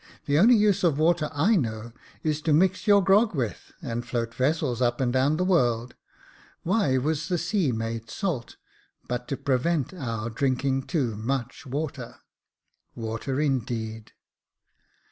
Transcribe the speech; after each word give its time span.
The 0.25 0.39
only 0.39 0.55
use 0.55 0.83
of 0.83 0.97
water 0.97 1.29
I 1.31 1.55
know 1.55 1.91
is 2.23 2.41
to 2.41 2.53
mix 2.53 2.87
your 2.87 3.03
grog 3.03 3.35
with, 3.35 3.71
and 3.83 4.03
float 4.03 4.33
vessels 4.33 4.81
up 4.81 4.99
and 4.99 5.13
down 5.13 5.37
the 5.37 5.45
world. 5.45 5.93
Why 6.63 6.97
was 6.97 7.27
the 7.27 7.37
sea 7.37 7.71
made 7.71 8.09
salt, 8.09 8.57
but 9.07 9.27
to 9.27 9.37
prevent 9.37 9.93
our 9.93 10.31
drinking 10.31 10.87
too 10.87 11.15
much 11.15 11.67
water. 11.67 12.15
Water, 12.95 13.39
indeed 13.39 14.13